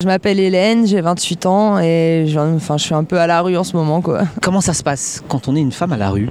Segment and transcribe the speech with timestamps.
[0.00, 3.42] Je m'appelle Hélène, j'ai 28 ans et je, enfin, je suis un peu à la
[3.42, 4.00] rue en ce moment.
[4.00, 4.22] Quoi.
[4.40, 6.30] Comment ça se passe quand on est une femme à la rue?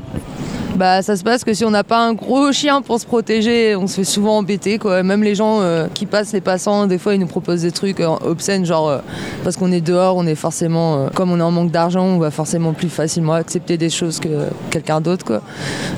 [0.75, 3.75] Bah, ça se passe que si on n'a pas un gros chien pour se protéger,
[3.75, 4.77] on se fait souvent embêter.
[4.77, 5.03] Quoi.
[5.03, 7.99] Même les gens euh, qui passent, les passants, des fois ils nous proposent des trucs
[7.99, 8.97] euh, obscènes, genre euh,
[9.43, 12.32] parce qu'on est dehors, on est forcément, comme on est en manque d'argent, on va
[12.32, 14.29] forcément plus facilement accepter des choses que
[14.69, 15.25] quelqu'un d'autre.
[15.25, 15.41] Quoi.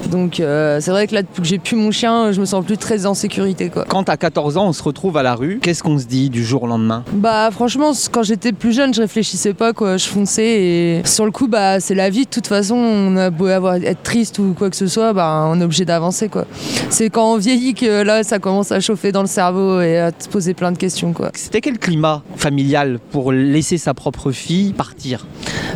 [0.10, 2.78] Donc c'est vrai que là, depuis que j'ai plus mon chien, je me sens plus
[2.78, 3.70] très en sécurité.
[3.70, 3.86] Quoi.
[3.88, 6.44] Quand à 14 ans on se retrouve à la rue, qu'est-ce qu'on se dit du
[6.44, 7.04] jour au lendemain?
[7.14, 9.98] Bah franchement, quand j'étais plus jeune, je réfléchissais pas, quoi.
[9.98, 12.26] je fonçais et sur le coup, bah, c'est la vie.
[12.26, 15.48] De toute façon, on a beau avoir, être triste ou quoi que ce soit, bah,
[15.48, 16.30] on est obligé d'avancer.
[16.30, 16.46] quoi.
[16.92, 20.12] C'est quand on vieillit que là, ça commence à chauffer dans le cerveau et à
[20.12, 21.14] te poser plein de questions.
[21.14, 21.32] quoi.
[21.34, 25.26] C'était quel climat familial pour laisser sa propre fille partir?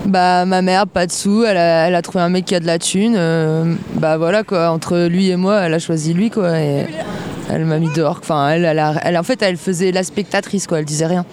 [0.06, 2.78] Bah ma mère pas de sous, elle a, trouvé un mec qui a de la
[2.78, 6.86] thune, euh, bah voilà quoi, entre lui et moi, elle a choisi lui quoi et
[7.50, 8.20] elle m'a mis dehors.
[8.22, 11.26] Enfin elle, elle, en fait elle faisait la spectatrice quoi, elle disait rien.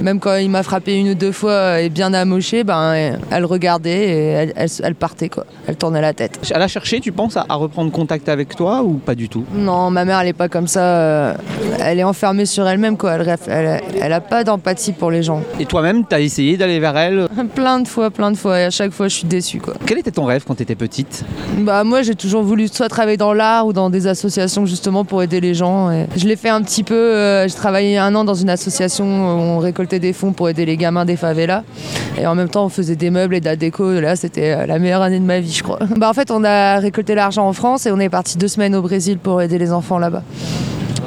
[0.00, 4.08] Même quand il m'a frappé une ou deux fois et bien amoché, ben, elle regardait
[4.08, 4.52] et
[4.82, 5.46] elle, partait, quoi.
[5.66, 6.38] Elle tournait la tête.
[6.54, 9.44] Elle a cherché, tu penses, à, reprendre contact avec toi ou pas du tout?
[9.54, 10.82] Non, ma mère, elle n'est pas comme ça.
[10.82, 11.34] Euh,
[11.80, 13.14] elle est enfermée sur elle-même, quoi.
[13.48, 15.42] Elle, elle, a pas d'empathie pour les gens.
[15.58, 17.28] Et toi-même, tu as essayé d'aller vers elle?
[17.54, 18.60] Plein de fois, plein de fois.
[18.60, 19.74] Et à chaque fois, je suis déçue, quoi.
[19.86, 21.24] Quel était ton rêve quand tu étais petite?
[21.58, 25.22] Bah, moi, j'ai toujours voulu soit travailler dans l'art ou dans des associations, justement, pour
[25.22, 25.90] aider les gens.
[25.90, 26.94] Et je l'ai fait un petit peu.
[26.94, 30.66] Euh, j'ai travaillé un an dans une association où on récoltait des fonds pour aider
[30.66, 31.62] les gamins des favelas.
[32.18, 34.00] Et en même temps, on faisait des meubles et de la déco.
[34.00, 35.78] Là, c'était euh, la meilleure année de ma vie, je crois.
[35.96, 38.74] Bah, en fait, on a récolté l'argent en France et on est parti deux semaines
[38.74, 40.22] au Brésil pour aider les enfants là-bas.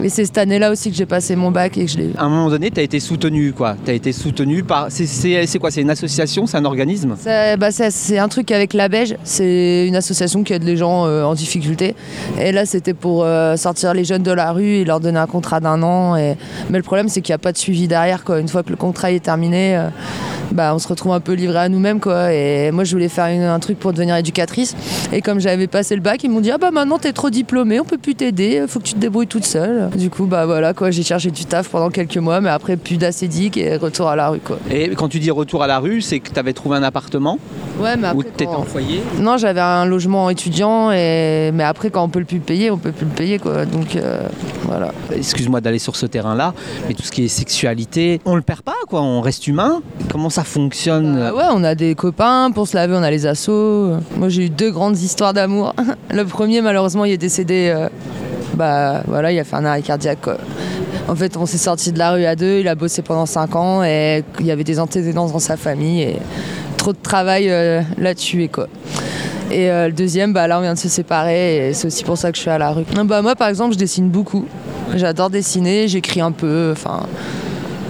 [0.02, 2.24] Et c'est cette année-là aussi que j'ai passé mon bac et que je l'ai À
[2.24, 3.76] un moment donné, tu as été soutenu, quoi.
[3.84, 4.88] Tu as été soutenu par.
[4.90, 5.72] C'est quoi?
[5.72, 6.48] C'est une association?
[6.48, 7.16] C'est un organisme?
[7.26, 9.16] Bah, C'est un truc avec la Beige.
[9.24, 11.96] C'est une association qui aide les gens euh, en difficulté.
[12.40, 15.28] Et là, c'était pour euh, sortir les jeunes de la rue et leur donner un
[15.28, 16.16] contrat d'un an.
[16.16, 16.36] Et...
[16.70, 18.40] Mais le problème, c'est qu'il n'y a pas de suivi derrière, quoi.
[18.40, 19.76] Une fois que le contrat est terminé.
[19.76, 19.90] Euh,
[20.52, 22.34] bah, on se retrouve un peu livré à nous-mêmes quoi.
[22.34, 24.76] Et moi je voulais faire un truc pour devenir éducatrice.
[25.14, 27.80] Et comme j'avais passé le bac, ils m'ont dit ah bah maintenant t'es trop diplômée,
[27.80, 29.89] on peut plus t'aider, faut que tu te débrouilles toute seule.
[29.96, 32.98] Du coup bah voilà quoi, j'ai cherché du taf pendant quelques mois, mais après plus
[32.98, 34.58] d'acédique et retour à la rue quoi.
[34.72, 37.40] Et quand tu dis retour à la rue, c'est que tu avais trouvé un appartement
[37.80, 41.52] Ouais, mais après, Ou t'étais en foyer Non, j'avais un logement étudiant, et...
[41.54, 43.66] mais après, quand on peut le plus payer, on peut plus le payer, quoi.
[43.66, 44.28] Donc, euh,
[44.64, 44.92] voilà.
[45.16, 46.54] Excuse-moi d'aller sur ce terrain-là,
[46.88, 49.02] mais tout ce qui est sexualité, on le perd pas, quoi.
[49.02, 49.82] On reste humain.
[50.12, 53.26] Comment ça fonctionne bah Ouais, on a des copains, pour se laver, on a les
[53.26, 53.92] assos.
[54.18, 55.74] Moi, j'ai eu deux grandes histoires d'amour.
[56.14, 57.72] le premier, malheureusement, il est décédé.
[57.74, 57.88] Euh,
[58.60, 60.20] bah, il a fait un arrêt cardiaque.
[61.08, 63.56] En fait, on s'est sorti de la rue à deux, il a bossé pendant cinq
[63.56, 66.04] ans et il y avait des antécédents dans sa famille.
[66.04, 66.18] Et
[66.78, 68.68] trop de travail euh, et quoi.
[69.52, 72.18] Et euh, le deuxième, bah, là on vient de se séparer et c'est aussi pour
[72.18, 72.84] ça que je suis à la rue.
[73.06, 74.46] Bah, moi par exemple je dessine beaucoup.
[74.96, 77.04] J'adore dessiner, j'écris un peu, enfin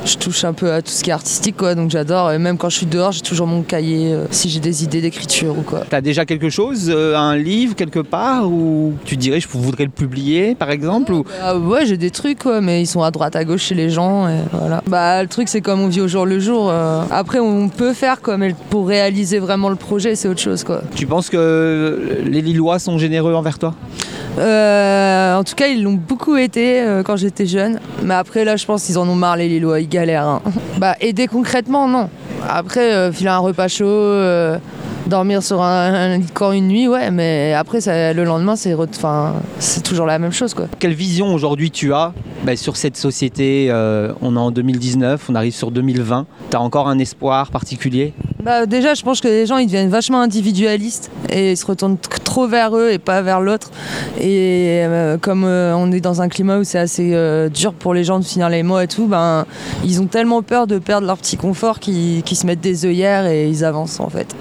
[0.06, 1.76] je touche un peu à tout ce qui est artistique, quoi.
[1.76, 2.32] Donc j'adore.
[2.32, 5.02] Et même quand je suis dehors, j'ai toujours mon cahier euh, si j'ai des idées
[5.02, 5.82] d'écriture ou quoi.
[5.90, 9.90] T'as déjà quelque chose, euh, un livre quelque part, ou tu dirais je voudrais le
[9.90, 11.24] publier, par exemple ou...
[11.42, 13.90] Bah, ouais, j'ai des trucs, quoi, mais ils sont à droite, à gauche chez les
[13.90, 14.28] gens.
[14.28, 14.84] Et voilà.
[14.88, 16.70] Bah le truc, c'est comme on vit au jour le jour.
[16.70, 17.04] Euh.
[17.12, 20.81] Après, on peut faire, quoi, mais pour réaliser vraiment le projet, c'est autre chose, quoi.
[20.96, 23.76] Tu penses que les Lillois sont généreux envers toi?
[24.40, 27.80] En tout cas, ils l'ont beaucoup été quand j'étais jeune.
[28.04, 29.80] Mais après, là, je pense qu'ils en ont marre, les Lillois.
[29.80, 30.28] Ils galèrent.
[30.28, 30.42] Hein.
[30.80, 32.10] Bah, aider concrètement, non.
[32.48, 34.58] Après, euh, filer un repas chaud, euh,
[35.08, 37.80] dormir sur un, lit une nuit, ouais, mais après,
[38.14, 40.54] le lendemain, c'est toujours la même chose.
[40.54, 40.68] Quoi.
[40.80, 42.14] Quelle vision aujourd'hui tu as
[42.44, 46.26] bah, sur cette société euh, On est en 2019, on arrive sur 2020.
[46.50, 48.14] Tu as encore un espoir particulier?
[48.50, 51.98] Bah, Déjà, je pense que les gens ils deviennent vachement individualistes et ils se retournent
[52.00, 53.70] trop vers eux et pas vers l'autre.
[54.20, 57.16] Et euh, comme euh, on est dans un climat où c'est assez
[57.54, 59.46] dur pour les gens de finir les mois et tout, ben,
[59.84, 63.48] ils ont tellement peur de perdre leur petit confort qu'ils se mettent des œillères et
[63.48, 64.36] ils avancent en fait.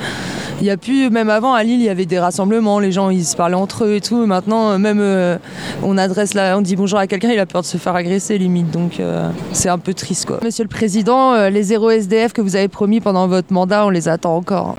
[0.61, 3.11] Il y a plus, même avant à Lille, il y avait des rassemblements, les gens
[3.11, 4.27] ils se parlaient entre eux et tout.
[4.27, 5.39] Maintenant, euh, même euh,
[5.85, 8.71] on adresse on dit bonjour à quelqu'un, il a peur de se faire agresser limite.
[8.73, 10.41] Donc euh, c'est un peu triste quoi.
[10.43, 14.09] Monsieur le Président, les zéro SDF que vous avez promis pendant votre mandat, on les
[14.09, 14.75] attend encore.